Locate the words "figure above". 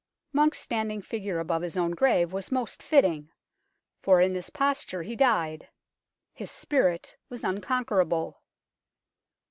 1.03-1.61